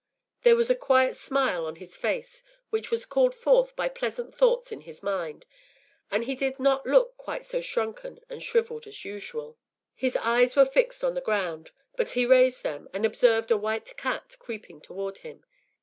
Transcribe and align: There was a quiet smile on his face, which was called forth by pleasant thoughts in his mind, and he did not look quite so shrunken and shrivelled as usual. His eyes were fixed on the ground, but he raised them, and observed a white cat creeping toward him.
There 0.41 0.55
was 0.55 0.71
a 0.71 0.75
quiet 0.75 1.15
smile 1.15 1.63
on 1.67 1.75
his 1.75 1.95
face, 1.95 2.41
which 2.71 2.89
was 2.89 3.05
called 3.05 3.35
forth 3.35 3.75
by 3.75 3.87
pleasant 3.87 4.33
thoughts 4.33 4.71
in 4.71 4.81
his 4.81 5.03
mind, 5.03 5.45
and 6.09 6.23
he 6.23 6.33
did 6.33 6.59
not 6.59 6.87
look 6.87 7.15
quite 7.17 7.45
so 7.45 7.61
shrunken 7.61 8.19
and 8.27 8.41
shrivelled 8.41 8.87
as 8.87 9.05
usual. 9.05 9.59
His 9.93 10.17
eyes 10.17 10.55
were 10.55 10.65
fixed 10.65 11.03
on 11.03 11.13
the 11.13 11.21
ground, 11.21 11.69
but 11.95 12.09
he 12.17 12.25
raised 12.25 12.63
them, 12.63 12.89
and 12.95 13.05
observed 13.05 13.51
a 13.51 13.57
white 13.57 13.95
cat 13.95 14.35
creeping 14.39 14.81
toward 14.81 15.19
him. 15.19 15.45